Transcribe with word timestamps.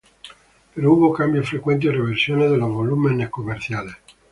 Pero 0.73 0.91
hubo 0.93 1.13
cambios 1.13 1.47
frecuentes 1.47 1.91
y 1.91 1.93
reversiones 1.93 2.49
de 2.49 2.57
los 2.57 2.71
volúmenes 2.73 3.29
comerciales. 3.29 3.93